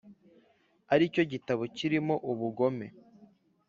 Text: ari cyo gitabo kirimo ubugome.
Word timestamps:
ari 0.93 1.05
cyo 1.13 1.23
gitabo 1.31 1.63
kirimo 1.75 2.15
ubugome. 2.31 2.87